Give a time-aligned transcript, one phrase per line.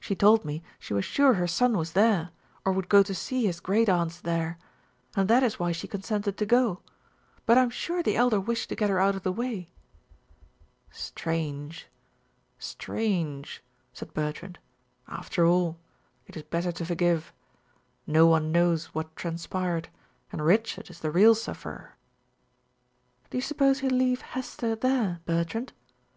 [0.00, 2.30] She told me she was sure her son was there,
[2.64, 4.58] or would go to see his great aunts there,
[5.14, 6.80] and that is why she consented to go
[7.46, 9.70] but I'm sure the Elder wished to get her out of the way."
[10.90, 11.86] "Strange
[12.58, 13.62] strange,"
[13.92, 14.58] said Bertrand.
[15.06, 15.78] "After all,
[16.26, 17.32] it is better to forgive.
[18.08, 19.88] No one knows what transpired,
[20.32, 21.94] and Richard is the real sufferer."
[23.30, 25.72] "Do you suppose he'll leave Hester there, Bertrand?"